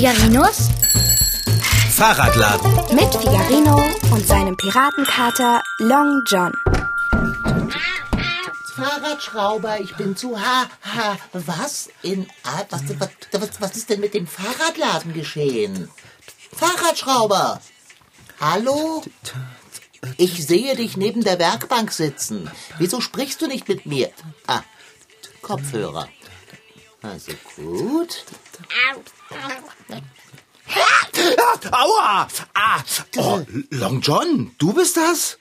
[0.00, 0.70] Figarinos
[1.94, 2.72] Fahrradladen.
[2.96, 6.54] mit Figarino und seinem Piratenkater Long John.
[8.76, 11.18] Fahrradschrauber, ich bin zu ha, ha.
[11.34, 13.10] Was in A- was, was,
[13.42, 15.90] was, was ist denn mit dem Fahrradladen geschehen?
[16.56, 17.60] Fahrradschrauber!
[18.40, 19.04] Hallo?
[20.16, 22.50] Ich sehe dich neben der Werkbank sitzen.
[22.78, 24.10] Wieso sprichst du nicht mit mir?
[24.46, 24.62] Ah,
[25.42, 26.08] Kopfhörer.
[27.02, 28.24] Also gut.
[31.72, 32.28] Aua!
[32.54, 32.82] Ah!
[33.16, 35.38] Oh, Long John, du bist das?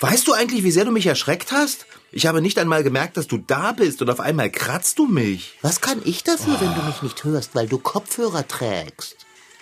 [0.00, 1.86] Weißt du eigentlich, wie sehr du mich erschreckt hast?
[2.12, 5.58] Ich habe nicht einmal gemerkt, dass du da bist und auf einmal kratzt du mich.
[5.62, 9.16] Was kann ich dafür, wenn du mich nicht hörst, weil du Kopfhörer trägst?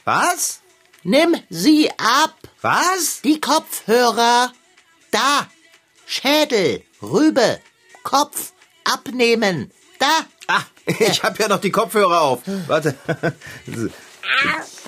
[0.05, 0.61] Was?
[1.03, 2.37] Nimm sie ab!
[2.61, 3.21] Was?
[3.23, 4.53] Die Kopfhörer.
[5.11, 5.49] Da.
[6.07, 6.83] Schädel.
[7.03, 7.61] Rübe.
[8.03, 8.53] Kopf.
[8.85, 9.73] Abnehmen.
[9.99, 10.27] Da.
[10.49, 12.43] Ah, ich habe ja noch die Kopfhörer auf.
[12.67, 12.95] Warte.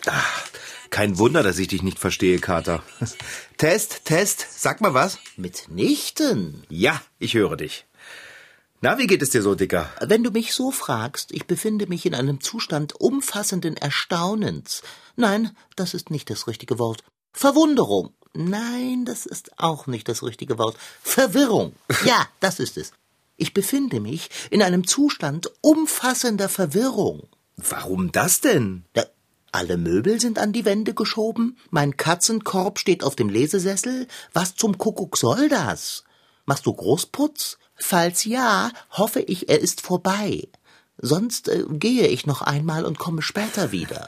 [0.07, 0.23] Ah,
[0.91, 2.83] Kein Wunder, dass ich dich nicht verstehe, Kater.
[3.59, 5.19] Test, Test, sag mal was.
[5.37, 6.65] Mitnichten.
[6.69, 7.87] Ja, ich höre dich.
[8.83, 9.91] Na, wie geht es dir so, Dicker?
[10.01, 14.83] Wenn du mich so fragst, ich befinde mich in einem Zustand umfassenden Erstaunens.
[15.17, 17.03] Nein, das ist nicht das richtige Wort.
[17.33, 18.15] Verwunderung.
[18.35, 20.77] Nein, das ist auch nicht das richtige Wort.
[21.03, 21.75] Verwirrung.
[22.05, 22.93] Ja, das ist es.
[23.37, 27.29] Ich befinde mich in einem Zustand umfassender Verwirrung.
[27.57, 28.85] Warum das denn?
[28.95, 29.05] Da,
[29.53, 34.07] alle Möbel sind an die Wände geschoben, mein Katzenkorb steht auf dem Lesesessel.
[34.33, 36.05] Was zum Kuckuck soll das?
[36.45, 37.59] Machst du Großputz?
[37.75, 40.49] Falls ja, hoffe ich, er ist vorbei.
[40.99, 44.07] Sonst äh, gehe ich noch einmal und komme später wieder.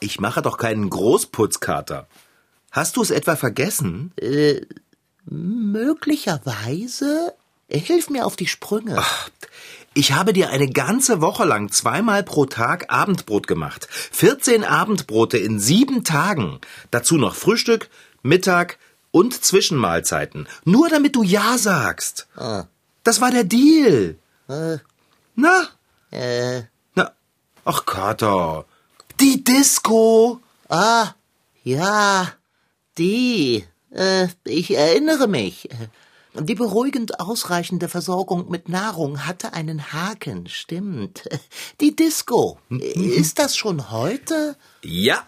[0.00, 2.06] Ich mache doch keinen Großputzkater.
[2.70, 4.12] Hast du es etwa vergessen?
[5.24, 7.34] Möglicherweise?
[7.68, 9.02] Hilf mir auf die Sprünge.
[9.94, 13.88] Ich habe dir eine ganze Woche lang zweimal pro Tag Abendbrot gemacht.
[13.90, 16.60] 14 Abendbrote in sieben Tagen.
[16.90, 17.88] Dazu noch Frühstück,
[18.22, 18.78] Mittag
[19.10, 20.48] und Zwischenmahlzeiten.
[20.64, 22.28] Nur damit du Ja sagst.
[23.02, 24.18] Das war der Deal.
[25.34, 25.68] Na?
[26.10, 26.62] Äh,
[26.94, 27.12] Na?
[27.64, 28.66] Ach, Kater.
[29.18, 30.40] Die Disco.
[30.68, 31.14] ah,
[31.64, 32.32] ja,
[32.98, 33.64] die.
[33.90, 35.68] Äh, ich erinnere mich.
[36.40, 41.28] Die beruhigend ausreichende Versorgung mit Nahrung hatte einen Haken, stimmt.
[41.80, 42.58] Die Disco.
[42.68, 44.56] Ist das schon heute?
[44.82, 45.24] Ja.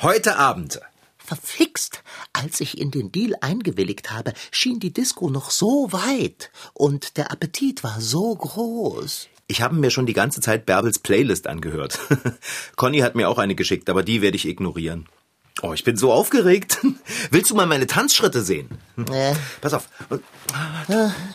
[0.00, 0.80] Heute Abend.
[1.18, 2.02] Verfixt.
[2.32, 7.32] Als ich in den Deal eingewilligt habe, schien die Disco noch so weit und der
[7.32, 9.28] Appetit war so groß.
[9.48, 11.98] Ich habe mir schon die ganze Zeit Bärbels Playlist angehört.
[12.76, 15.08] Conny hat mir auch eine geschickt, aber die werde ich ignorieren.
[15.60, 16.78] Oh, ich bin so aufgeregt.
[17.30, 18.68] Willst du mal meine Tanzschritte sehen?
[19.12, 19.88] Äh, Pass auf.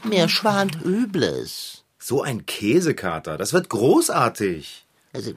[0.03, 1.83] mir schwant Übles.
[1.99, 3.37] So ein Käsekater.
[3.37, 4.85] Das wird großartig.
[5.13, 5.33] Also,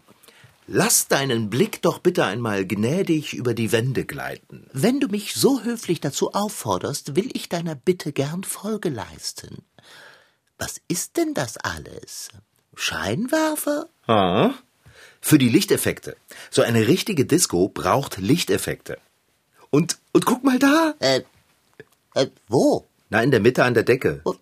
[0.73, 4.69] Lass deinen Blick doch bitte einmal gnädig über die Wände gleiten.
[4.73, 9.65] wenn du mich so höflich dazu aufforderst, will ich deiner Bitte gern Folge leisten.
[10.59, 12.29] Was ist denn das alles?
[12.77, 13.89] Scheinwerfer?
[14.07, 14.53] Ah.
[15.21, 16.17] Für die Lichteffekte.
[16.51, 18.99] So eine richtige Disco braucht Lichteffekte.
[19.71, 20.95] Und, und guck mal da.
[20.99, 21.23] Äh,
[22.15, 22.87] äh, wo?
[23.11, 24.21] Na, in der Mitte an der Decke.
[24.25, 24.39] Und-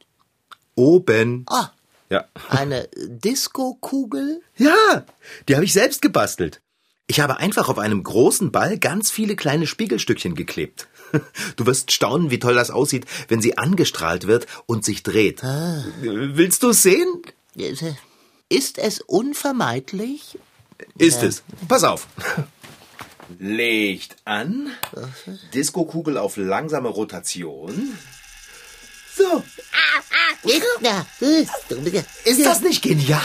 [0.75, 1.44] Oben.
[1.49, 1.71] Ah,
[2.09, 2.27] Ja.
[2.49, 4.41] eine Disco-Kugel?
[4.56, 5.05] Ja,
[5.49, 6.61] die habe ich selbst gebastelt.
[7.09, 10.87] Ich habe einfach auf einem großen Ball ganz viele kleine Spiegelstückchen geklebt.
[11.56, 15.43] Du wirst staunen, wie toll das aussieht, wenn sie angestrahlt wird und sich dreht.
[15.43, 17.22] Willst du es sehen?
[18.50, 20.39] Ist es unvermeidlich?
[20.97, 21.43] Ist es.
[21.66, 22.06] Pass auf.
[23.39, 24.71] Licht an.
[25.55, 27.99] Diskokugel auf langsame Rotation.
[29.16, 29.43] So.
[30.81, 31.05] Ja,
[32.25, 33.21] Ist das nicht genial?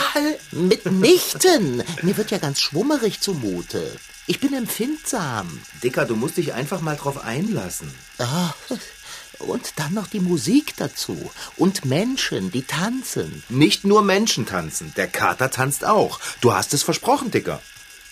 [0.50, 1.82] Mitnichten.
[2.02, 3.96] Mir wird ja ganz schwummerig zumute.
[4.26, 5.60] Ich bin empfindsam.
[5.82, 7.94] Dicker, du musst dich einfach mal drauf einlassen.
[8.18, 8.54] Ah,
[9.38, 11.30] Und dann noch die Musik dazu.
[11.56, 13.42] Und Menschen, die tanzen.
[13.48, 16.20] Nicht nur Menschen tanzen, der Kater tanzt auch.
[16.40, 17.60] Du hast es versprochen, Dicker.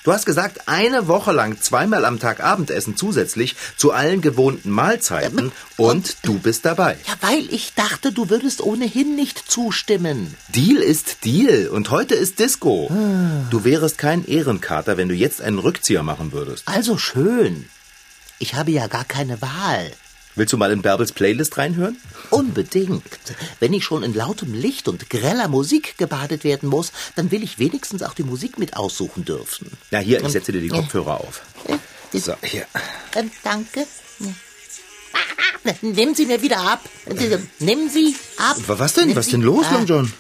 [0.04, 5.52] Du hast gesagt, eine Woche lang zweimal am Tag Abendessen zusätzlich zu allen gewohnten Mahlzeiten
[5.76, 6.98] und du bist dabei.
[7.06, 10.34] Ja, weil ich dachte, du würdest ohnehin nicht zustimmen.
[10.48, 12.90] Deal ist Deal und heute ist Disco.
[13.50, 16.66] Du wärest kein Ehrenkater, wenn du jetzt einen Rückzieher machen würdest.
[16.66, 17.68] Also schön.
[18.40, 19.92] Ich habe ja gar keine Wahl.
[20.34, 21.98] Willst du mal in Bärbels Playlist reinhören?
[22.30, 23.02] Unbedingt.
[23.60, 27.58] Wenn ich schon in lautem Licht und greller Musik gebadet werden muss, dann will ich
[27.58, 29.70] wenigstens auch die Musik mit aussuchen dürfen.
[29.90, 31.42] Na hier, ich setze dir die Kopfhörer auf.
[32.14, 32.66] So, hier.
[33.14, 33.86] Ähm, danke.
[35.82, 36.80] Nehmen Sie mir wieder ab.
[37.60, 38.56] Nehmen Sie ab.
[38.66, 39.14] Was denn?
[39.14, 40.12] Was Sie- denn los, Ah, Long John?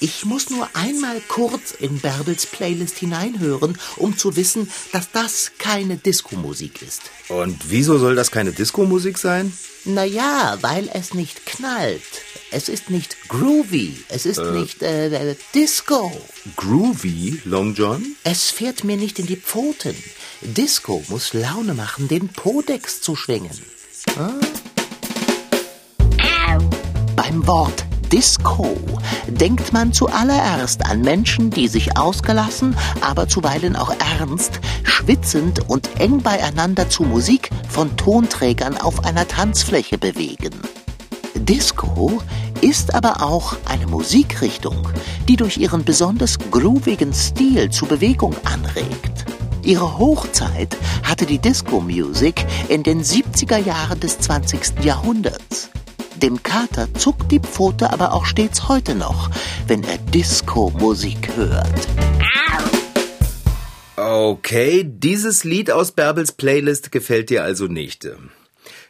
[0.00, 5.96] Ich muss nur einmal kurz in Bärbels Playlist hineinhören, um zu wissen, dass das keine
[5.96, 7.02] Disco-Musik ist.
[7.28, 9.52] Und wieso soll das keine Disco-Musik sein?
[9.84, 12.02] Naja, weil es nicht knallt.
[12.50, 14.04] Es ist nicht groovy.
[14.08, 16.10] Es ist nicht äh, Disco.
[16.56, 18.16] Groovy, Long John?
[18.24, 19.94] Es fährt mir nicht in die Pfoten.
[20.40, 23.50] Disco muss Laune machen, den Podex zu schwingen.
[24.16, 24.40] Hm?
[27.16, 28.76] Beim Wort Disco
[29.26, 36.22] denkt man zuallererst an Menschen, die sich ausgelassen, aber zuweilen auch ernst, schwitzend und eng
[36.22, 40.54] beieinander zu Musik von Tonträgern auf einer Tanzfläche bewegen.
[41.34, 42.22] Disco
[42.62, 44.88] ist aber auch eine Musikrichtung,
[45.28, 49.26] die durch ihren besonders groovigen Stil zu Bewegung anregt.
[49.62, 54.82] Ihre Hochzeit hatte die Disco-Music in den 70er Jahren des 20.
[54.82, 55.68] Jahrhunderts.
[56.22, 59.30] Dem Kater zuckt die Pfote aber auch stets heute noch,
[59.68, 61.88] wenn er Disco-Musik hört.
[63.94, 68.08] Okay, dieses Lied aus Bärbels Playlist gefällt dir also nicht.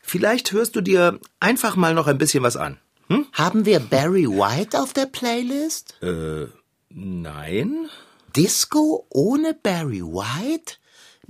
[0.00, 2.78] Vielleicht hörst du dir einfach mal noch ein bisschen was an.
[3.08, 3.26] Hm?
[3.34, 5.96] Haben wir Barry White auf der Playlist?
[6.02, 6.46] Äh,
[6.88, 7.90] nein.
[8.36, 10.76] Disco ohne Barry White?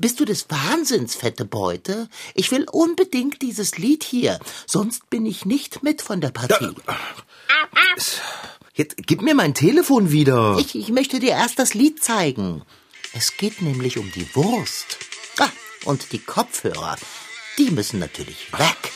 [0.01, 2.09] Bist du des Wahnsinns, fette Beute?
[2.35, 6.73] Ich will unbedingt dieses Lied hier, sonst bin ich nicht mit von der Partie.
[8.75, 10.57] Jetzt gib mir mein Telefon wieder.
[10.61, 12.63] Ich, ich möchte dir erst das Lied zeigen.
[13.13, 14.99] Es geht nämlich um die Wurst.
[15.41, 15.49] Ah,
[15.85, 16.97] und die Kopfhörer,
[17.59, 18.93] die müssen natürlich weg.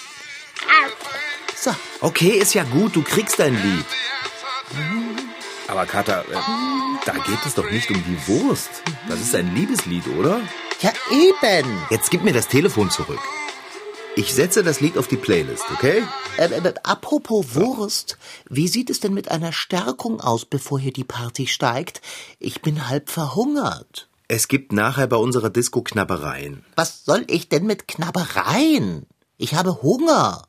[1.56, 1.74] So.
[2.00, 3.86] Okay, ist ja gut, du kriegst dein Lied.
[5.66, 6.34] Aber Kater, äh,
[7.04, 8.70] da geht es doch nicht um die Wurst.
[9.08, 10.40] Das ist ein Liebeslied, oder?
[10.82, 11.78] Ja, eben.
[11.90, 13.20] Jetzt gib mir das Telefon zurück.
[14.16, 16.02] Ich setze das Lied auf die Playlist, okay?
[16.36, 18.18] Äh, äh, apropos Wurst,
[18.50, 22.02] wie sieht es denn mit einer Stärkung aus, bevor hier die Party steigt?
[22.38, 24.08] Ich bin halb verhungert.
[24.28, 26.64] Es gibt nachher bei unserer Disco Knabbereien.
[26.74, 29.06] Was soll ich denn mit Knabbereien?
[29.38, 30.42] Ich habe Hunger.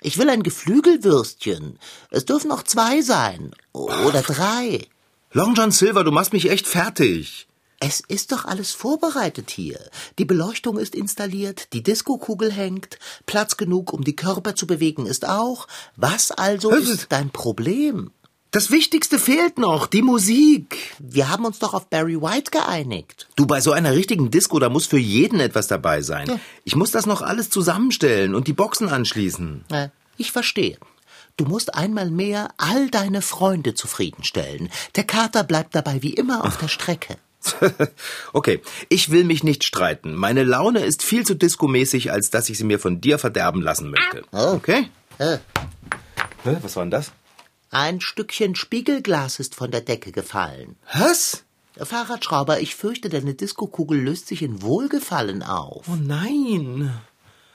[0.00, 1.78] Ich will ein Geflügelwürstchen.
[2.10, 3.52] Es dürfen auch zwei sein.
[3.72, 4.88] Oder drei.
[5.32, 7.46] Long John Silver, du machst mich echt fertig.
[7.82, 9.80] Es ist doch alles vorbereitet hier.
[10.18, 15.26] Die Beleuchtung ist installiert, die Diskokugel hängt, Platz genug, um die Körper zu bewegen, ist
[15.26, 15.66] auch.
[15.96, 18.10] Was also ist dein Problem?
[18.50, 20.76] Das Wichtigste fehlt noch, die Musik.
[20.98, 23.28] Wir haben uns doch auf Barry White geeinigt.
[23.36, 26.28] Du, bei so einer richtigen Disco, da muss für jeden etwas dabei sein.
[26.28, 26.40] Ja.
[26.64, 29.64] Ich muss das noch alles zusammenstellen und die Boxen anschließen.
[29.70, 29.88] Äh,
[30.18, 30.78] Ich verstehe.
[31.38, 34.68] Du musst einmal mehr all deine Freunde zufriedenstellen.
[34.96, 37.16] Der Kater bleibt dabei wie immer auf der Strecke.
[38.32, 40.14] okay, ich will mich nicht streiten.
[40.14, 43.90] Meine Laune ist viel zu diskomäßig, als dass ich sie mir von dir verderben lassen
[43.90, 44.22] möchte.
[44.32, 44.54] Oh.
[44.54, 44.88] Okay?
[45.18, 45.38] Hä,
[46.44, 47.12] Was war denn das?
[47.70, 50.76] Ein Stückchen Spiegelglas ist von der Decke gefallen.
[50.92, 51.44] Was?
[51.76, 55.86] Fahrradschrauber, ich fürchte, deine Diskokugel löst sich in Wohlgefallen auf.
[55.88, 56.92] Oh nein.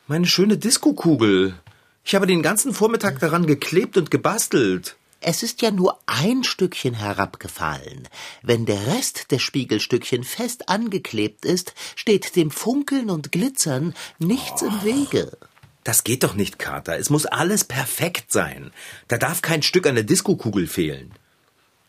[0.08, 1.56] Meine schöne Diskokugel.
[2.04, 4.96] Ich habe den ganzen Vormittag daran geklebt und gebastelt.
[5.27, 8.07] Es ist ja nur ein Stückchen herabgefallen.
[8.44, 14.83] Wenn der Rest der Spiegelstückchen fest angeklebt ist, steht dem Funkeln und Glitzern nichts im
[14.83, 15.36] Wege.
[15.83, 17.00] Das geht doch nicht, Kater.
[17.00, 18.70] Es muss alles perfekt sein.
[19.08, 21.12] Da darf kein Stück an der Diskokugel fehlen.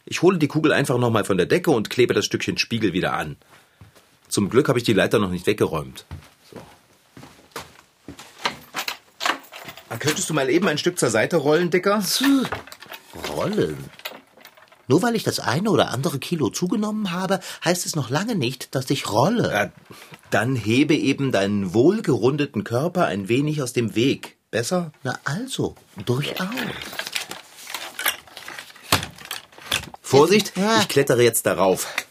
[0.06, 3.12] Ich hole die Kugel einfach nochmal von der Decke und klebe das Stückchen Spiegel wieder
[3.12, 3.36] an.
[4.30, 6.06] Zum Glück habe ich die Leiter noch nicht weggeräumt.
[6.50, 6.56] So.
[9.98, 12.00] Könntest du mal eben ein Stück zur Seite rollen, Dicker?
[13.34, 13.76] Rollen.
[14.88, 18.74] Nur weil ich das eine oder andere Kilo zugenommen habe, heißt es noch lange nicht,
[18.74, 19.50] dass ich rolle.
[19.50, 19.72] Ja,
[20.30, 24.36] dann hebe eben deinen wohlgerundeten Körper ein wenig aus dem Weg.
[24.50, 24.92] Besser?
[25.02, 26.46] Na also, durchaus.
[30.00, 32.05] Vorsicht, ich klettere jetzt darauf.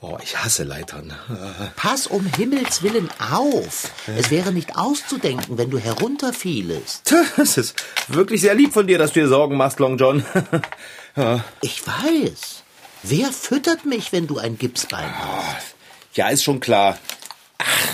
[0.00, 1.14] Oh, ich hasse Leitern.
[1.76, 3.90] Pass um Himmels willen auf.
[4.06, 7.12] Es wäre nicht auszudenken, wenn du herunterfielest.
[7.38, 7.74] Es ist
[8.08, 10.24] wirklich sehr lieb von dir, dass du dir Sorgen machst, Long John.
[11.62, 12.62] Ich weiß.
[13.02, 15.74] Wer füttert mich, wenn du ein Gipsbein hast?
[16.12, 16.98] Ja, ist schon klar.
[17.56, 17.88] Ach,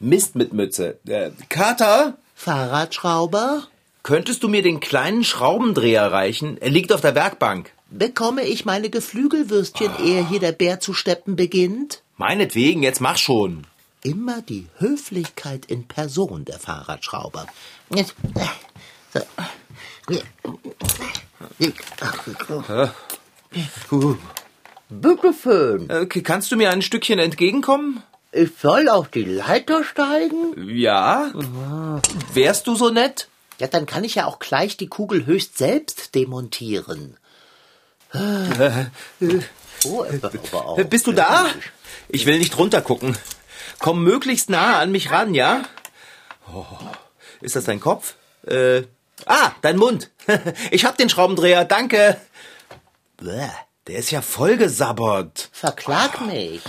[0.00, 0.98] Mist mit Mütze.
[1.06, 3.66] Äh, Kater, Fahrradschrauber?
[4.02, 6.58] könntest du mir den kleinen Schraubendreher reichen?
[6.60, 7.72] Er liegt auf der Werkbank.
[7.90, 12.02] Bekomme ich meine Geflügelwürstchen, ehe hier der Bär zu steppen beginnt?
[12.16, 13.64] Meinetwegen, jetzt mach schon.
[14.02, 17.46] Immer die Höflichkeit in Person, der Fahrradschrauber.
[24.88, 25.90] Bitte schön.
[25.90, 28.02] Äh, kannst du mir ein Stückchen entgegenkommen?
[28.32, 30.68] Ich soll auf die Leiter steigen?
[30.68, 31.32] Ja.
[32.32, 33.28] Wärst du so nett?
[33.58, 37.16] Ja, dann kann ich ja auch gleich die Kugel höchst selbst demontieren.
[38.12, 40.82] Oh, aber auch.
[40.84, 41.46] Bist du da?
[42.08, 43.16] Ich will nicht runtergucken.
[43.78, 45.64] Komm möglichst nah an mich ran, ja?
[46.52, 46.64] Oh,
[47.40, 48.14] ist das dein Kopf?
[48.46, 48.82] Äh,
[49.26, 50.10] ah, dein Mund.
[50.70, 52.20] Ich hab den Schraubendreher, danke.
[53.16, 53.48] Bäh,
[53.86, 55.48] der ist ja voll gesabbert.
[55.52, 56.62] Verklag mich.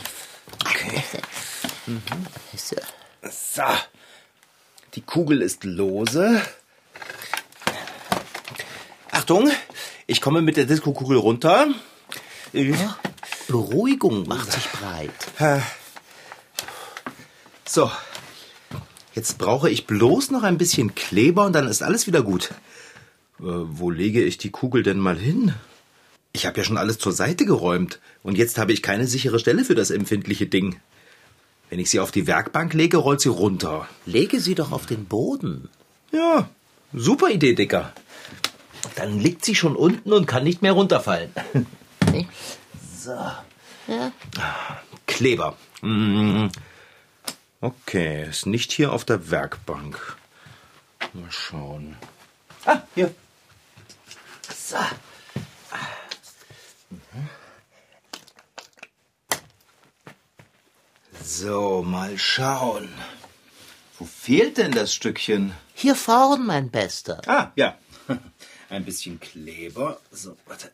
[0.65, 1.03] Okay.
[2.55, 2.75] So.
[3.29, 3.63] So.
[4.95, 6.41] Die Kugel ist lose.
[9.11, 9.49] Achtung,
[10.07, 11.67] ich komme mit der Disco-Kugel runter.
[12.53, 12.73] Äh,
[13.47, 15.11] Beruhigung macht sich breit.
[17.67, 17.91] So.
[19.13, 22.51] Jetzt brauche ich bloß noch ein bisschen Kleber und dann ist alles wieder gut.
[23.39, 25.53] Äh, wo lege ich die Kugel denn mal hin?
[26.33, 29.65] Ich habe ja schon alles zur Seite geräumt und jetzt habe ich keine sichere Stelle
[29.65, 30.79] für das empfindliche Ding.
[31.69, 33.89] Wenn ich sie auf die Werkbank lege, rollt sie runter.
[34.05, 35.67] Lege sie doch auf den Boden.
[36.11, 36.49] Ja,
[36.93, 37.93] super Idee, Dicker.
[38.97, 41.31] Dann liegt sie schon unten und kann nicht mehr runterfallen.
[42.97, 43.11] So.
[43.11, 44.11] Ja.
[45.05, 45.55] Kleber.
[45.81, 46.47] Mm.
[47.61, 50.17] Okay, ist nicht hier auf der Werkbank.
[51.13, 51.95] Mal schauen.
[52.65, 53.13] Ah, hier.
[54.51, 54.77] So.
[61.23, 62.89] So, mal schauen.
[63.99, 65.53] Wo fehlt denn das Stückchen?
[65.75, 67.21] Hier vorn, mein Bester.
[67.27, 67.77] Ah, ja.
[68.69, 69.99] Ein bisschen Kleber.
[70.11, 70.71] So, warte.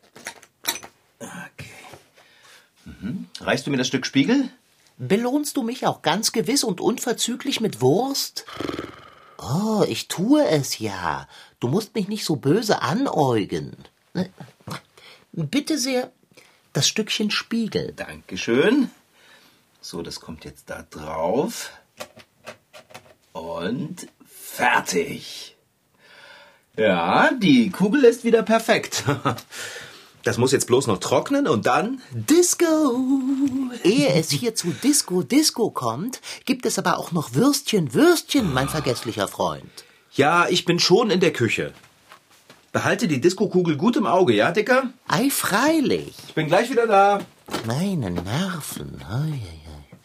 [1.20, 1.70] Okay.
[2.84, 3.28] Mhm.
[3.40, 4.50] Reichst du mir das Stück Spiegel?
[4.98, 8.44] Belohnst du mich auch ganz gewiss und unverzüglich mit Wurst?
[9.38, 11.28] Oh, ich tue es ja.
[11.60, 13.76] Du musst mich nicht so böse anäugen.
[15.32, 16.12] Bitte sehr,
[16.72, 17.92] das Stückchen Spiegel.
[17.92, 18.90] Dankeschön.
[19.80, 21.72] So, das kommt jetzt da drauf.
[23.32, 25.53] Und fertig.
[26.76, 29.04] Ja, die Kugel ist wieder perfekt.
[30.24, 32.98] Das muss jetzt bloß noch trocknen und dann Disco.
[33.82, 38.70] Ehe es hier zu Disco Disco kommt, gibt es aber auch noch Würstchen Würstchen, mein
[38.70, 39.70] vergesslicher Freund.
[40.12, 41.74] Ja, ich bin schon in der Küche.
[42.72, 44.90] Behalte die Disco-Kugel gut im Auge, ja, Dicker?
[45.06, 46.14] Ei, freilich.
[46.26, 47.20] Ich bin gleich wieder da.
[47.66, 49.02] Meine Nerven.
[49.06, 49.96] Ei, ei, ei.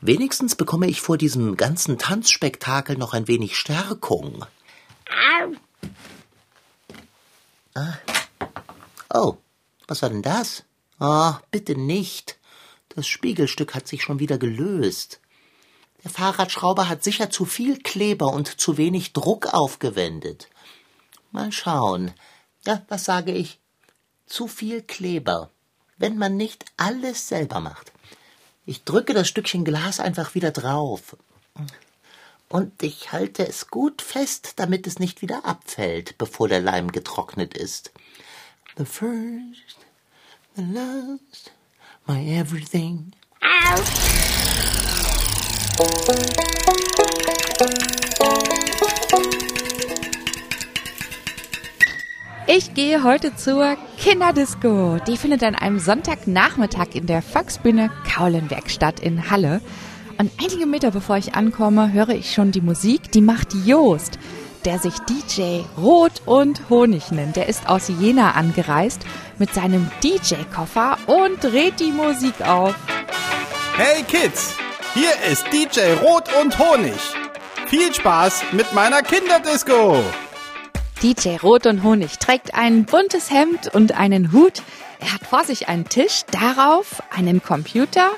[0.00, 4.44] Wenigstens bekomme ich vor diesem ganzen Tanzspektakel noch ein wenig Stärkung.
[7.78, 7.98] Ah.
[9.14, 9.36] Oh,
[9.86, 10.64] was war denn das?
[10.98, 12.38] Oh, bitte nicht.
[12.88, 15.20] Das Spiegelstück hat sich schon wieder gelöst.
[16.02, 20.48] Der Fahrradschrauber hat sicher zu viel Kleber und zu wenig Druck aufgewendet.
[21.30, 22.12] Mal schauen.
[22.66, 23.60] Ja, was sage ich?
[24.26, 25.50] Zu viel Kleber.
[25.98, 27.92] Wenn man nicht alles selber macht.
[28.66, 31.16] Ich drücke das Stückchen Glas einfach wieder drauf.
[32.50, 37.54] Und ich halte es gut fest, damit es nicht wieder abfällt, bevor der Leim getrocknet
[37.54, 37.92] ist.
[38.78, 39.76] The first,
[40.56, 41.52] the last,
[42.06, 43.12] my everything.
[52.46, 54.98] Ich gehe heute zur Kinderdisco.
[55.06, 59.60] Die findet an einem Sonntagnachmittag in der Volksbühne Kaulenberg statt in Halle.
[60.18, 64.18] Und einige Meter bevor ich ankomme, höre ich schon die Musik, die macht Joost,
[64.64, 67.36] der sich DJ Rot und Honig nennt.
[67.36, 69.02] Der ist aus Jena angereist
[69.38, 72.74] mit seinem DJ-Koffer und dreht die Musik auf.
[73.76, 74.56] Hey Kids,
[74.92, 76.98] hier ist DJ Rot und Honig.
[77.66, 80.02] Viel Spaß mit meiner Kinderdisco.
[81.00, 84.62] DJ Rot und Honig trägt ein buntes Hemd und einen Hut.
[84.98, 88.10] Er hat vor sich einen Tisch, darauf einen Computer,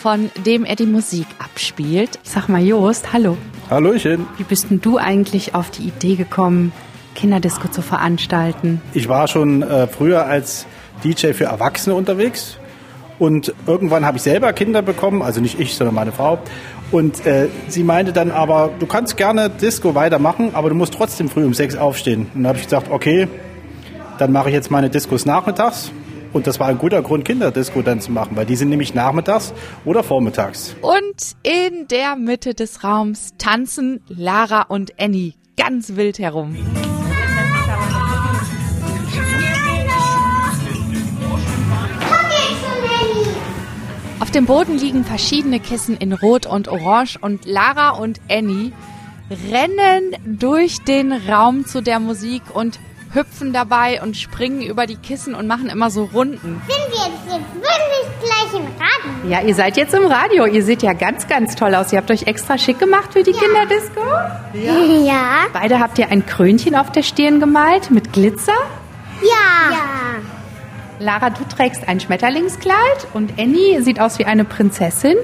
[0.00, 2.18] von dem er die Musik abspielt.
[2.22, 3.36] Sag mal, Jost, hallo.
[3.68, 4.26] Hallöchen.
[4.38, 6.72] Wie bist denn du eigentlich auf die Idee gekommen,
[7.14, 8.80] Kinderdisco zu veranstalten?
[8.94, 10.66] Ich war schon äh, früher als
[11.04, 12.58] DJ für Erwachsene unterwegs
[13.18, 16.38] und irgendwann habe ich selber Kinder bekommen, also nicht ich, sondern meine Frau.
[16.90, 21.28] Und äh, sie meinte dann aber, du kannst gerne Disco weitermachen, aber du musst trotzdem
[21.28, 22.22] früh um sechs aufstehen.
[22.34, 23.28] Und dann habe ich gesagt, okay,
[24.18, 25.92] dann mache ich jetzt meine Discos nachmittags.
[26.32, 29.52] Und das war ein guter Grund, Kinderdisco dann zu machen, weil die sind nämlich nachmittags
[29.84, 30.76] oder vormittags.
[30.80, 36.56] Und in der Mitte des Raums tanzen Lara und Annie ganz wild herum.
[44.20, 48.70] Auf dem Boden liegen verschiedene Kissen in Rot und Orange und Lara und Annie
[49.50, 52.78] rennen durch den Raum zu der Musik und
[53.12, 56.62] hüpfen dabei und springen über die Kissen und machen immer so Runden.
[56.66, 59.30] Sind wir jetzt, jetzt wirklich gleich im Radio?
[59.30, 60.46] Ja, ihr seid jetzt im Radio.
[60.46, 61.92] Ihr seht ja ganz, ganz toll aus.
[61.92, 64.00] Ihr habt euch extra schick gemacht für die Kinderdisco.
[65.04, 65.46] Ja.
[65.52, 68.52] Beide habt ihr ein Krönchen auf der Stirn gemalt mit Glitzer.
[69.22, 69.72] Ja.
[69.72, 69.80] Ja.
[71.00, 75.16] Lara, du trägst ein Schmetterlingskleid und Annie sieht aus wie eine Prinzessin.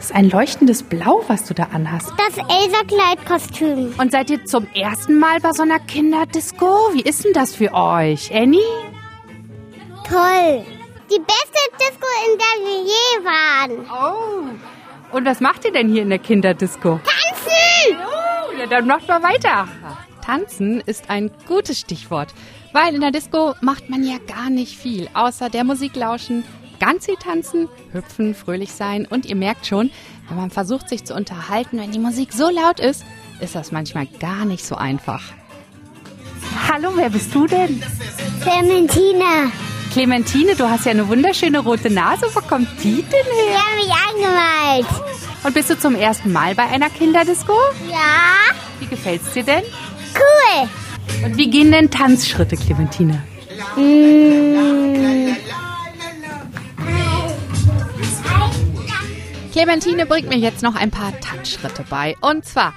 [0.00, 2.10] Das ist ein leuchtendes Blau, was du da anhast.
[2.16, 3.92] Das Elsa-Kleidkostüm.
[3.98, 6.64] Und seid ihr zum ersten Mal bei so einer Kinderdisco?
[6.94, 8.34] Wie ist denn das für euch?
[8.34, 8.62] Annie?
[10.08, 10.64] Toll.
[11.10, 13.90] Die beste Disco, in der wir je waren.
[13.90, 15.14] Oh.
[15.14, 16.98] Und was macht ihr denn hier in der Kinderdisco?
[17.04, 17.98] Tanzen!
[17.98, 19.68] Oh, ja, dann macht mal weiter.
[20.24, 22.32] Tanzen ist ein gutes Stichwort,
[22.72, 26.42] weil in der Disco macht man ja gar nicht viel, außer der Musik lauschen,
[26.80, 29.90] ganz viel tanzen, hüpfen, fröhlich sein und ihr merkt schon,
[30.28, 33.04] wenn man versucht sich zu unterhalten, wenn die Musik so laut ist,
[33.40, 35.22] ist das manchmal gar nicht so einfach.
[36.68, 37.82] Hallo, wer bist du denn?
[38.42, 39.52] Clementina.
[39.92, 42.26] Clementine, du hast ja eine wunderschöne rote Nase.
[42.32, 43.58] Wo kommt die denn her?
[43.58, 44.86] haben mich angemalt.
[45.42, 47.54] Und bist du zum ersten Mal bei einer Kinderdisco?
[47.88, 48.54] Ja?
[48.78, 49.62] Wie gefällt's dir denn?
[50.14, 50.68] Cool.
[51.24, 53.22] Und wie gehen denn Tanzschritte, Clementine?
[53.76, 55.19] Mm,
[59.60, 62.16] Clementine bringt mir jetzt noch ein paar Tanzschritte bei.
[62.22, 62.72] Und zwar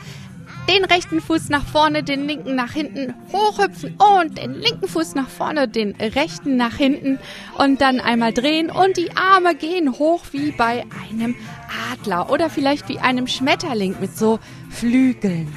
[0.68, 5.30] den rechten Fuß nach vorne, den linken nach hinten, hochhüpfen und den linken Fuß nach
[5.30, 7.20] vorne, den rechten nach hinten
[7.58, 11.38] und dann einmal drehen und die Arme gehen hoch wie bei einem
[11.94, 15.48] Adler oder vielleicht wie einem Schmetterling mit so Flügeln.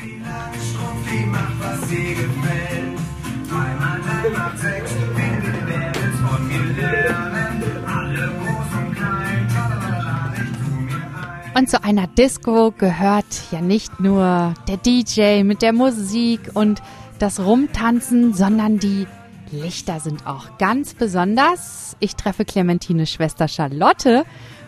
[11.57, 16.83] Und zu einer Disco gehört ja nicht nur der DJ mit der Musik und
[17.19, 19.07] das Rumtanzen, sondern die
[19.51, 21.97] Lichter sind auch ganz besonders.
[21.99, 24.27] Ich treffe Clementines Schwester Charlotte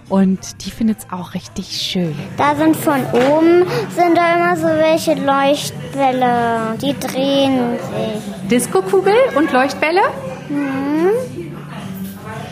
[0.09, 2.15] und die findet es auch richtig schön.
[2.39, 6.79] da sind von oben sind da immer so welche Leuchtbälle.
[6.81, 8.49] Die drehen sich.
[8.51, 10.01] Disco-Kugel und Leuchtbälle?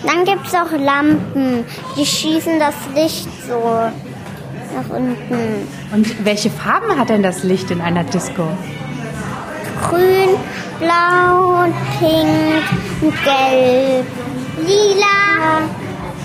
[0.06, 1.64] Dann gibt's auch Lampen.
[1.96, 3.90] Die schießen das Licht so
[4.76, 5.16] nach unten.
[5.92, 8.46] Und welche Farben hat denn das Licht in einer Disco?
[9.82, 10.28] Grün,
[10.78, 14.06] blau und pink gelb.
[14.66, 15.62] Lila.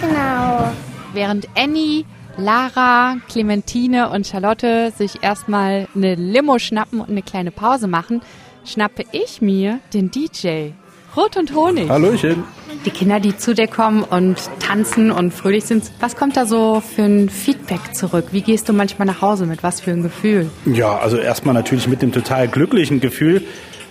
[0.02, 0.72] Genau.
[1.14, 2.06] Während Annie,
[2.38, 8.22] Lara, Clementine und Charlotte sich erstmal eine Limo schnappen und eine kleine Pause machen,
[8.66, 10.72] schnappe ich mir den DJ.
[11.16, 11.90] Rot und Honig.
[11.90, 12.46] Hallöchen.
[12.86, 16.82] Die Kinder, die zu dir kommen und tanzen und fröhlich sind, was kommt da so
[16.82, 18.28] für ein Feedback zurück?
[18.32, 20.50] Wie gehst du manchmal nach Hause mit was für ein Gefühl?
[20.66, 23.44] Ja, also erstmal natürlich mit dem total glücklichen Gefühl,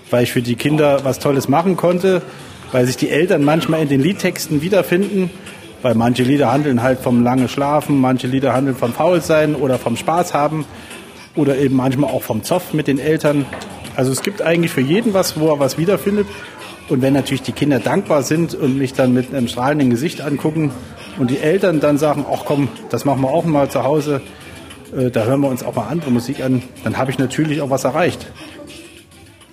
[0.09, 2.23] weil ich für die Kinder was Tolles machen konnte,
[2.73, 5.31] weil sich die Eltern manchmal in den Liedtexten wiederfinden,
[5.83, 9.97] weil manche Lieder handeln halt vom lange Schlafen, manche Lieder handeln vom Faulsein oder vom
[9.97, 10.65] Spaß haben
[11.37, 13.45] oder eben manchmal auch vom Zoff mit den Eltern.
[13.95, 16.27] Also es gibt eigentlich für jeden was, wo er was wiederfindet.
[16.91, 20.73] Und wenn natürlich die Kinder dankbar sind und mich dann mit einem strahlenden Gesicht angucken
[21.19, 24.21] und die Eltern dann sagen, ach komm, das machen wir auch mal zu Hause,
[24.95, 27.71] äh, da hören wir uns auch mal andere Musik an, dann habe ich natürlich auch
[27.71, 28.27] was erreicht.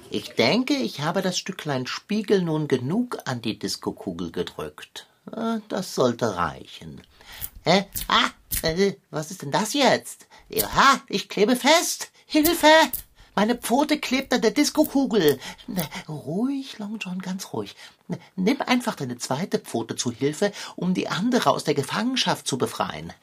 [0.09, 5.07] Ich denke, ich habe das Stücklein Spiegel nun genug an die Diskokugel gedrückt.
[5.31, 7.01] Äh, Das sollte reichen.
[7.65, 7.85] Hä?
[8.07, 8.29] Ah,
[8.63, 10.27] äh, was ist denn das jetzt?
[10.49, 12.09] Ja, ich klebe fest.
[12.25, 12.67] Hilfe!
[13.37, 15.39] Meine Pfote klebt an der Diskokugel.
[15.67, 17.75] Ne, Ruhig, Long John, ganz ruhig.
[18.07, 22.57] Ne, Nimm einfach deine zweite Pfote zu Hilfe, um die andere aus der Gefangenschaft zu
[22.57, 23.13] befreien.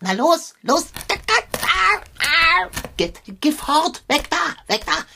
[0.00, 0.86] Na los, los!
[2.96, 4.02] Geh, geh fort!
[4.08, 4.56] Weg da!
[4.66, 5.06] Weg da!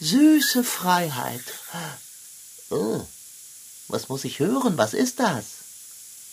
[0.00, 1.44] Süße Freiheit.
[2.70, 3.06] Oh,
[3.88, 4.78] was muss ich hören?
[4.78, 5.44] Was ist das?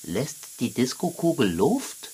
[0.03, 2.11] Lässt die Diskokugel Luft?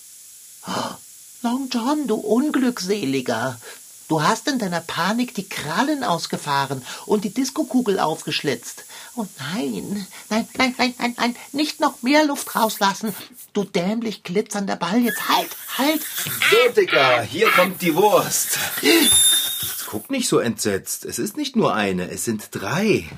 [0.65, 0.95] Oh,
[1.43, 3.59] Long John, du Unglückseliger.
[4.07, 8.85] Du hast in deiner Panik die Krallen ausgefahren und die Diskokugel aufgeschlitzt.
[9.15, 13.13] Oh nein, nein, nein, nein, nein, nein, nicht noch mehr Luft rauslassen.
[13.53, 16.01] Du dämlich glitzernder Ball, jetzt halt, halt.
[16.49, 18.57] So, Dicker, hier kommt die Wurst.
[18.81, 21.05] Jetzt guck nicht so entsetzt.
[21.05, 23.05] Es ist nicht nur eine, es sind drei.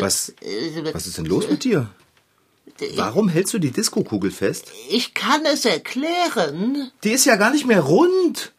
[0.00, 0.32] Was,
[0.94, 1.90] was ist denn los mit dir?
[2.96, 4.72] Warum hältst du die Diskokugel fest?
[4.90, 6.90] Ich kann es erklären.
[7.04, 8.52] Die ist ja gar nicht mehr rund.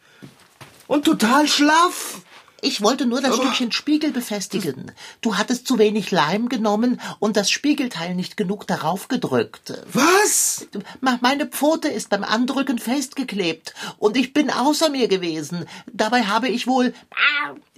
[0.86, 2.22] Und total schlaff.
[2.62, 4.92] Ich wollte nur das Stückchen Spiegel befestigen.
[5.20, 9.74] Du hattest zu wenig Leim genommen und das Spiegelteil nicht genug darauf gedrückt.
[9.92, 10.66] Was?
[11.00, 15.66] Meine Pfote ist beim Andrücken festgeklebt und ich bin außer mir gewesen.
[15.92, 16.94] Dabei habe ich wohl.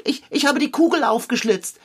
[0.05, 1.81] Ich, ich habe die Kugel aufgeschlitzt.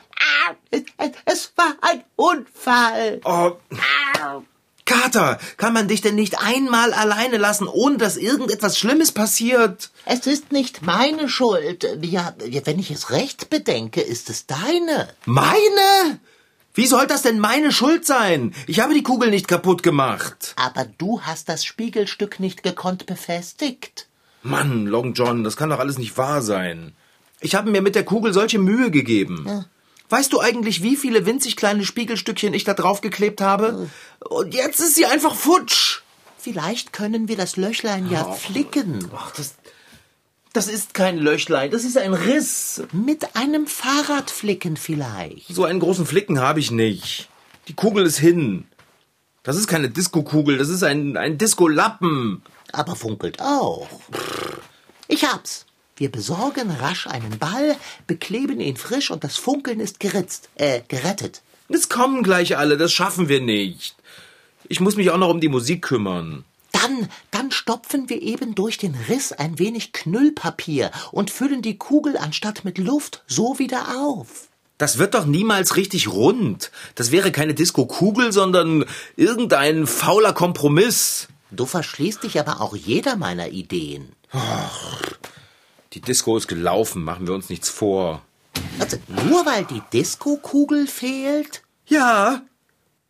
[0.70, 0.82] Es,
[1.24, 3.20] es war ein Unfall.
[3.24, 3.56] Oh,
[4.94, 9.90] Kater, kann man dich denn nicht einmal alleine lassen, ohne dass irgendetwas Schlimmes passiert?
[10.04, 11.86] Es ist nicht meine Schuld.
[12.02, 15.08] Ja, wenn ich es recht bedenke, ist es deine.
[15.24, 16.20] Meine?
[16.74, 18.54] Wie soll das denn meine Schuld sein?
[18.66, 20.54] Ich habe die Kugel nicht kaputt gemacht.
[20.56, 24.08] Aber du hast das Spiegelstück nicht gekonnt befestigt.
[24.42, 26.92] Mann, Long John, das kann doch alles nicht wahr sein.
[27.40, 29.44] Ich habe mir mit der Kugel solche Mühe gegeben.
[29.46, 29.64] Ja.
[30.10, 33.90] Weißt du eigentlich, wie viele winzig kleine Spiegelstückchen ich da draufgeklebt habe?
[34.20, 36.02] Und jetzt ist sie einfach futsch.
[36.38, 39.10] Vielleicht können wir das Löchlein ja flicken.
[39.16, 39.54] Ach, das,
[40.52, 42.82] das ist kein Löchlein, das ist ein Riss.
[42.92, 45.48] Mit einem Fahrradflicken vielleicht.
[45.48, 47.28] So einen großen Flicken habe ich nicht.
[47.68, 48.66] Die Kugel ist hin.
[49.42, 52.42] Das ist keine Diskokugel, das ist ein, ein Diskolappen.
[52.72, 53.88] Aber funkelt auch.
[55.08, 55.66] Ich hab's.
[55.96, 57.76] Wir besorgen rasch einen Ball,
[58.06, 61.42] bekleben ihn frisch und das Funkeln ist geritzt, äh, gerettet.
[61.68, 63.94] Es kommen gleich alle, das schaffen wir nicht.
[64.68, 66.44] Ich muss mich auch noch um die Musik kümmern.
[66.72, 72.16] Dann, dann stopfen wir eben durch den Riss ein wenig Knüllpapier und füllen die Kugel
[72.16, 74.48] anstatt mit Luft so wieder auf.
[74.78, 76.72] Das wird doch niemals richtig rund.
[76.96, 81.28] Das wäre keine Disco-Kugel, sondern irgendein fauler Kompromiss.
[81.52, 84.12] Du verschließt dich aber auch jeder meiner Ideen.
[85.94, 88.22] Die Disco ist gelaufen, machen wir uns nichts vor.
[88.80, 88.96] Also
[89.28, 91.62] nur weil die Disco-Kugel fehlt?
[91.86, 92.42] Ja,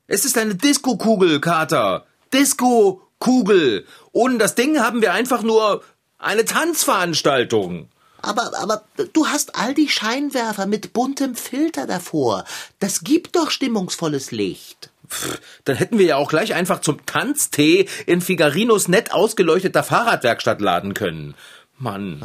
[0.07, 2.05] es ist eine Disco-Kugel, Kater.
[2.33, 3.87] Disco-Kugel.
[4.13, 5.83] Ohne das Ding haben wir einfach nur
[6.19, 7.89] eine Tanzveranstaltung.
[8.21, 12.45] Aber, aber du hast all die Scheinwerfer mit buntem Filter davor.
[12.81, 14.91] Das gibt doch stimmungsvolles Licht.
[15.09, 20.61] Pff, dann hätten wir ja auch gleich einfach zum Tanztee in Figarinos nett ausgeleuchteter Fahrradwerkstatt
[20.61, 21.35] laden können.
[21.79, 22.23] Mann.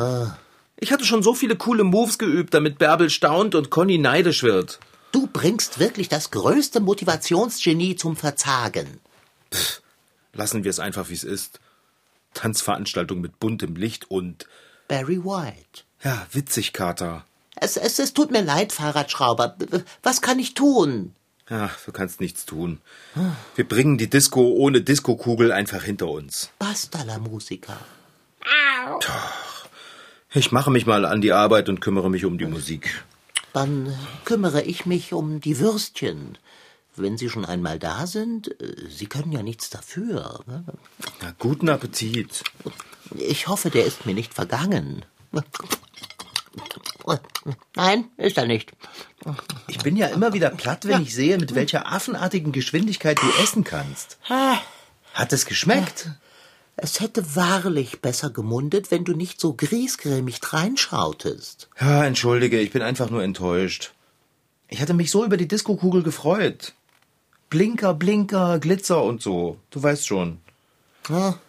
[0.81, 4.79] Ich hatte schon so viele coole Moves geübt, damit Bärbel staunt und Conny neidisch wird.
[5.11, 8.99] Du bringst wirklich das größte Motivationsgenie zum Verzagen.
[10.33, 11.59] Lassen wir es einfach, wie es ist.
[12.33, 14.47] Tanzveranstaltung mit buntem Licht und...
[14.87, 15.83] Barry White.
[16.03, 17.25] Ja, witzig, Kater.
[17.55, 19.57] Es, es, es tut mir leid, Fahrradschrauber.
[20.01, 21.13] Was kann ich tun?
[21.49, 22.79] Ja, du kannst nichts tun.
[23.55, 26.51] Wir bringen die Disco ohne Diskokugel einfach hinter uns.
[26.59, 27.77] Basta la Musiker.
[30.31, 33.03] Ich mache mich mal an die Arbeit und kümmere mich um die Musik.
[33.53, 36.37] Dann kümmere ich mich um die Würstchen.
[36.95, 40.41] Wenn Sie schon einmal da sind, äh, Sie können ja nichts dafür.
[40.45, 40.63] ne?
[41.21, 42.43] Na, guten Appetit.
[43.15, 45.03] Ich hoffe, der ist mir nicht vergangen.
[47.75, 48.71] Nein, ist er nicht.
[49.67, 53.63] Ich bin ja immer wieder platt, wenn ich sehe, mit welcher affenartigen Geschwindigkeit du essen
[53.63, 54.19] kannst.
[55.13, 56.09] Hat es geschmeckt?
[56.81, 61.69] Es hätte wahrlich besser gemundet, wenn du nicht so griesgrämig reinschautest.
[61.79, 63.93] Ja, entschuldige, ich bin einfach nur enttäuscht.
[64.67, 66.73] Ich hatte mich so über die Diskokugel gefreut.
[67.49, 69.57] Blinker, Blinker, Glitzer und so.
[69.71, 70.39] Du weißt schon.
[71.09, 71.39] Ja,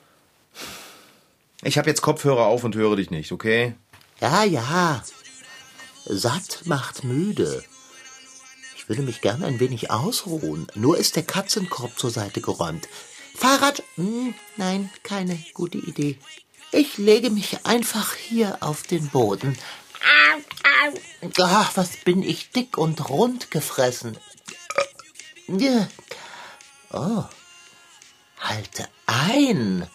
[1.62, 3.74] Ich habe jetzt Kopfhörer auf und höre dich nicht, okay?
[4.20, 4.44] ja.
[4.44, 5.02] ja.
[6.06, 7.62] Satt macht müde.
[8.76, 10.66] Ich würde mich gern ein wenig ausruhen.
[10.74, 12.88] Nur ist der Katzenkorb zur Seite geräumt.
[13.40, 13.82] Fahrrad?
[13.96, 16.18] Hm, nein, keine gute Idee.
[16.72, 19.56] Ich lege mich einfach hier auf den Boden.
[21.40, 24.18] Ach, was bin ich dick und rund gefressen.
[26.92, 27.24] Oh.
[28.38, 29.88] Halte ein.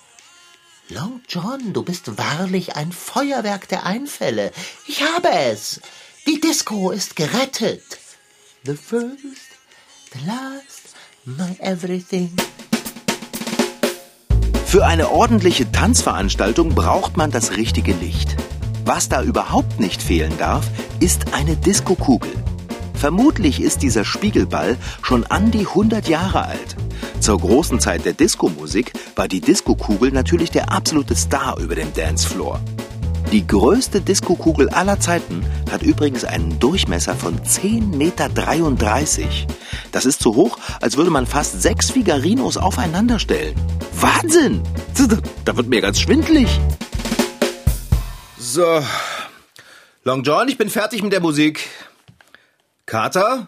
[0.90, 4.52] Long John, du bist wahrlich ein Feuerwerk der Einfälle.
[4.88, 5.82] Ich habe es.
[6.26, 7.84] Die Disco ist gerettet.
[8.66, 9.50] The first,
[10.14, 12.36] the last, my everything.
[14.76, 18.36] Für eine ordentliche Tanzveranstaltung braucht man das richtige Licht.
[18.84, 22.34] Was da überhaupt nicht fehlen darf, ist eine Diskokugel.
[22.94, 26.76] Vermutlich ist dieser Spiegelball schon an die 100 Jahre alt.
[27.22, 32.60] Zur großen Zeit der Diskomusik war die Diskokugel natürlich der absolute Star über dem Dancefloor.
[33.32, 38.30] Die größte Diskokugel aller Zeiten hat übrigens einen Durchmesser von 10,33 Meter.
[39.92, 43.56] Das ist so hoch, als würde man fast sechs Figarinos aufeinander stellen.
[43.94, 44.64] Wahnsinn!
[45.46, 46.48] Da wird mir ganz schwindlig.
[48.40, 48.82] So.
[50.04, 51.68] Long John, ich bin fertig mit der Musik.
[52.86, 53.48] Kater?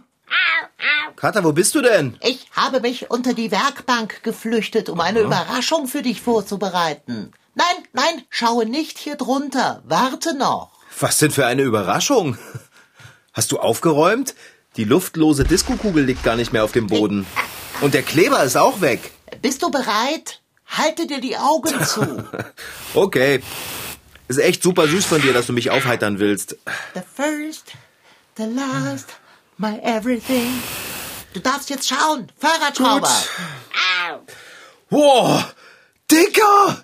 [1.16, 2.16] Kater, wo bist du denn?
[2.22, 7.32] Ich habe mich unter die Werkbank geflüchtet, um eine Überraschung für dich vorzubereiten.
[7.93, 9.82] Nein, schaue nicht hier drunter.
[9.86, 10.71] Warte noch.
[11.00, 12.38] Was denn für eine Überraschung?
[13.34, 14.36] Hast du aufgeräumt?
[14.78, 17.26] Die luftlose Diskokugel liegt gar nicht mehr auf dem Boden.
[17.82, 19.12] Und der Kleber ist auch weg.
[19.41, 20.41] Bist du bereit?
[20.67, 22.23] Halte dir die Augen zu.
[22.93, 23.41] Okay.
[24.28, 26.58] Ist echt super süß von dir, dass du mich aufheitern willst.
[26.93, 27.73] The first,
[28.36, 29.08] the last,
[29.58, 30.62] my everything.
[31.34, 33.10] Du darfst jetzt schauen, Fahrradschrauber.
[34.89, 35.52] Boah,
[36.12, 36.84] Dicker!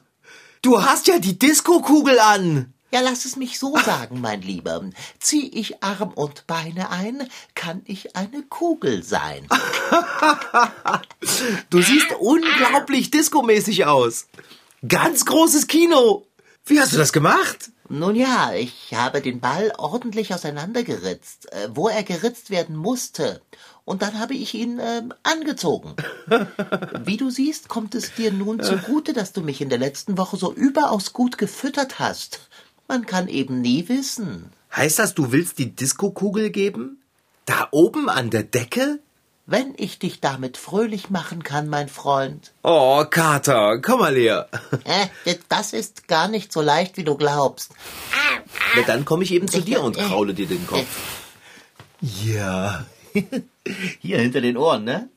[0.63, 2.73] Du hast ja die Disco-Kugel an.
[2.89, 4.82] Ja, lass es mich so sagen, mein Lieber.
[5.19, 9.47] Zieh ich Arm und Beine ein, kann ich eine Kugel sein.
[11.69, 14.28] Du siehst unglaublich discomäßig aus.
[14.88, 16.28] Ganz großes Kino.
[16.65, 17.71] Wie hast du das gemacht?
[17.89, 23.41] Nun ja, ich habe den Ball ordentlich auseinandergeritzt, äh, wo er geritzt werden musste.
[23.86, 25.96] Und dann habe ich ihn ähm, angezogen.
[27.04, 30.38] Wie du siehst, kommt es dir nun zugute, dass du mich in der letzten Woche
[30.38, 32.39] so überaus gut gefüttert hast.
[32.88, 34.52] Man kann eben nie wissen.
[34.74, 37.02] Heißt das, du willst die Disco-Kugel geben?
[37.46, 39.00] Da oben an der Decke?
[39.46, 42.54] Wenn ich dich damit fröhlich machen kann, mein Freund.
[42.63, 44.48] Oh, Kater, komm mal her.
[44.86, 47.72] Äh, das ist gar nicht so leicht, wie du glaubst.
[48.76, 50.88] Na, dann komme ich eben zu dir und kraule dir den Kopf.
[52.00, 52.86] Ja.
[53.99, 55.10] Hier hinter den Ohren, ne?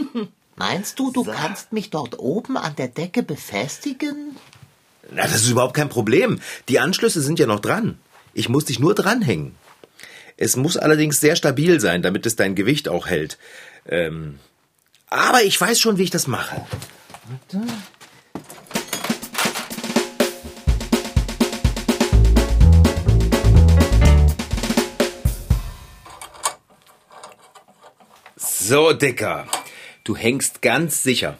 [0.56, 4.36] Meinst du, du kannst mich dort oben an der Decke befestigen?
[5.10, 6.40] Na, das ist überhaupt kein Problem.
[6.68, 7.98] Die Anschlüsse sind ja noch dran.
[8.32, 9.54] Ich muss dich nur dranhängen.
[10.36, 13.38] Es muss allerdings sehr stabil sein, damit es dein Gewicht auch hält.
[13.88, 14.38] Ähm,
[15.08, 16.64] aber ich weiß schon, wie ich das mache.
[28.74, 29.46] So, Dicker.
[30.02, 31.38] Du hängst ganz sicher.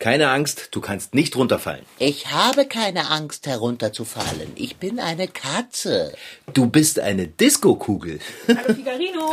[0.00, 1.86] Keine Angst, du kannst nicht runterfallen.
[2.00, 4.50] Ich habe keine Angst herunterzufallen.
[4.56, 6.12] Ich bin eine Katze.
[6.52, 8.18] Du bist eine Disco-Kugel.
[8.48, 9.32] Hallo Figarino,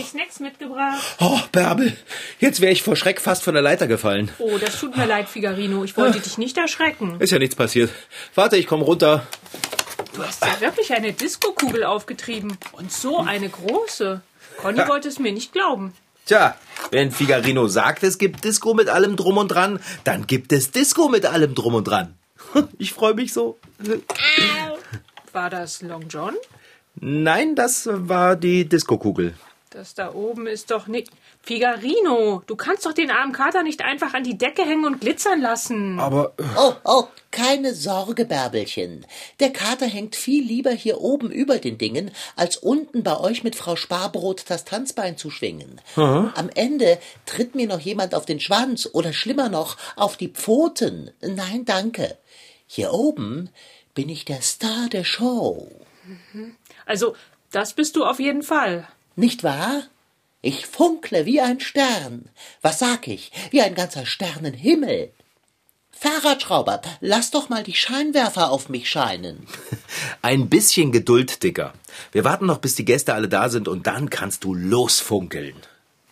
[0.00, 1.00] ich Snacks mitgebracht?
[1.20, 1.96] Oh, Bärbel,
[2.40, 4.32] jetzt wäre ich vor Schreck fast von der Leiter gefallen.
[4.40, 5.84] Oh, das tut mir leid, Figarino.
[5.84, 7.20] Ich wollte dich nicht erschrecken.
[7.20, 7.92] Ist ja nichts passiert.
[8.34, 9.24] Warte, ich komm runter.
[10.12, 12.58] Du hast ja wirklich eine Disco-Kugel aufgetrieben.
[12.72, 14.22] Und so eine große.
[14.56, 15.94] Conny wollte es mir nicht glauben.
[16.26, 16.56] Tja,
[16.90, 21.08] wenn Figarino sagt, es gibt Disco mit allem drum und dran, dann gibt es Disco
[21.08, 22.14] mit allem drum und dran.
[22.78, 23.58] Ich freue mich so.
[25.32, 26.34] War das Long John?
[26.94, 29.34] Nein, das war die Disco-Kugel.
[29.74, 31.10] Das da oben ist doch nicht.
[31.42, 35.40] Figarino, du kannst doch den armen Kater nicht einfach an die Decke hängen und glitzern
[35.40, 35.98] lassen.
[35.98, 39.04] Aber Oh, oh, keine Sorge, Bärbelchen.
[39.40, 43.56] Der Kater hängt viel lieber hier oben über den Dingen, als unten bei euch mit
[43.56, 45.80] Frau Sparbrot das Tanzbein zu schwingen.
[45.96, 51.10] Am Ende tritt mir noch jemand auf den Schwanz oder schlimmer noch auf die Pfoten.
[51.20, 52.16] Nein, danke.
[52.68, 53.50] Hier oben
[53.92, 55.68] bin ich der Star der Show.
[56.86, 57.16] Also,
[57.50, 58.86] das bist du auf jeden Fall.
[59.16, 59.82] Nicht wahr?
[60.42, 62.28] Ich funkle wie ein Stern.
[62.60, 63.32] Was sag ich?
[63.50, 65.10] Wie ein ganzer Sternenhimmel.
[65.92, 69.46] Fahrradschrauber, lass doch mal die Scheinwerfer auf mich scheinen.
[70.22, 71.72] ein bisschen Geduld, Dicker.
[72.12, 75.54] Wir warten noch, bis die Gäste alle da sind und dann kannst du losfunkeln.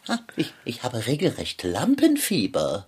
[0.09, 2.87] Ha, Ich, ich habe regelrecht Lampenfieber.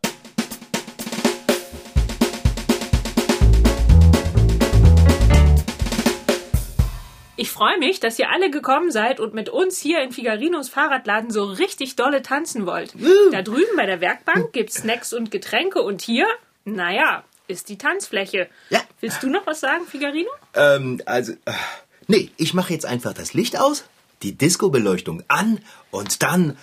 [7.44, 11.30] Ich freue mich, dass ihr alle gekommen seid und mit uns hier in Figarinos Fahrradladen
[11.30, 12.94] so richtig dolle tanzen wollt.
[13.32, 16.26] Da drüben bei der Werkbank gibt's Snacks und Getränke und hier,
[16.64, 18.48] naja, ist die Tanzfläche.
[18.70, 18.80] Ja.
[19.00, 20.30] Willst du noch was sagen, Figarino?
[20.54, 21.52] Ähm, also, äh,
[22.06, 23.84] nee, ich mache jetzt einfach das Licht aus,
[24.22, 26.56] die Disco-Beleuchtung an und dann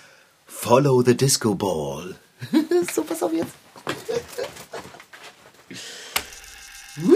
[0.46, 2.16] follow the Disco Ball.
[2.92, 3.52] So, pass auf jetzt.
[6.96, 7.14] Woo!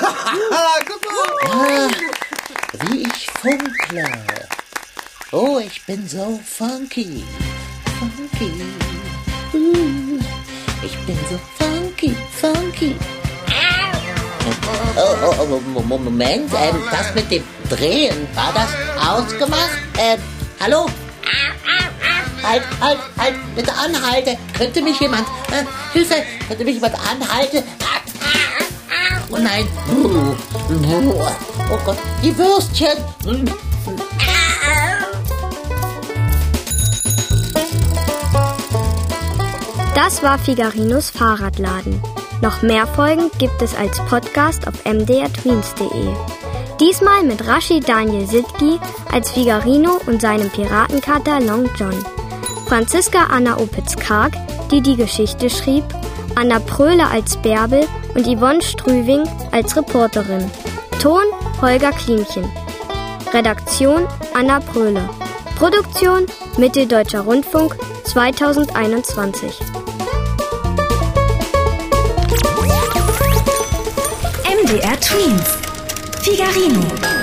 [0.86, 1.90] Guck mal!
[2.82, 4.04] Wie ich funkle.
[5.32, 7.24] Oh, ich bin so funky.
[7.98, 8.52] Funky.
[9.52, 10.18] Uh,
[10.82, 12.94] Ich bin so funky, funky.
[14.96, 18.68] Oh, oh, oh, Mo- Mo- Moment, ähm, das mit dem Drehen, war das
[19.08, 19.70] ausgemacht?
[19.98, 20.20] Ähm,
[20.60, 20.86] hallo?
[22.42, 24.38] Halt, halt, halt, bitte anhalte.
[24.56, 26.14] Könnte mich jemand, äh, Hilfe,
[26.46, 27.62] könnte mich jemand anhalten?
[29.30, 29.66] Oh nein.
[31.70, 32.96] Oh Gott, die Würstchen.
[39.94, 42.00] Das war Figarinos Fahrradladen.
[42.42, 46.14] Noch mehr Folgen gibt es als Podcast auf mdrtweens.de.
[46.78, 48.78] Diesmal mit Rashid Daniel Sidki
[49.10, 51.94] als Figarino und seinem Piratenkater Long John.
[52.66, 54.34] Franziska Anna Opitz-Karg,
[54.70, 55.84] die die Geschichte schrieb,
[56.36, 60.50] Anna Pröhle als Bärbel und Yvonne Strüving als Reporterin.
[61.00, 61.24] Ton
[61.62, 62.44] Holger Klimchen.
[63.32, 65.08] Redaktion Anna Pröhle.
[65.58, 66.26] Produktion
[66.58, 69.60] Mitteldeutscher Rundfunk 2021.
[74.44, 75.58] MDR Twins.
[76.20, 77.15] Figarino.